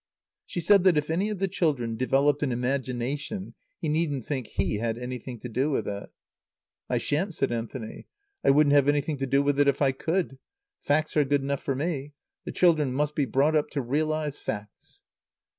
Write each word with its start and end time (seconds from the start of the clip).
She 0.47 0.61
said 0.61 0.83
that 0.85 0.97
if 0.97 1.11
any 1.11 1.29
of 1.29 1.37
the 1.37 1.47
children 1.47 1.95
developed 1.95 2.41
an 2.41 2.51
imagination 2.51 3.53
he 3.77 3.87
needn't 3.87 4.25
think 4.25 4.47
he 4.47 4.77
had 4.79 4.97
anything 4.97 5.37
to 5.41 5.47
do 5.47 5.69
with 5.69 5.87
it. 5.87 6.09
"I 6.89 6.97
shan't," 6.97 7.35
said 7.35 7.51
Anthony. 7.51 8.07
"I 8.43 8.49
wouldn't 8.49 8.73
have 8.73 8.89
anything 8.89 9.17
to 9.17 9.27
do 9.27 9.43
with 9.43 9.59
it 9.59 9.67
if 9.67 9.79
I 9.79 9.91
could. 9.91 10.39
Facts 10.81 11.15
are 11.15 11.23
good 11.23 11.43
enough 11.43 11.61
for 11.61 11.75
me. 11.75 12.13
The 12.45 12.51
children 12.51 12.93
must 12.93 13.13
be 13.13 13.25
brought 13.25 13.55
up 13.55 13.69
to 13.73 13.81
realize 13.83 14.39
facts." 14.39 15.03